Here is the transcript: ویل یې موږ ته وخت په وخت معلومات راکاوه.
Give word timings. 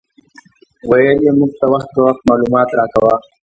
ویل 0.89 1.17
یې 1.25 1.31
موږ 1.37 1.51
ته 1.59 1.65
وخت 1.73 1.89
په 1.93 1.99
وخت 2.07 2.21
معلومات 2.29 2.69
راکاوه. 2.79 3.15